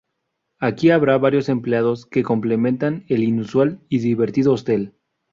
[0.57, 4.95] Aquí habrá varios empleados que complementan el inusual y divertido hostel.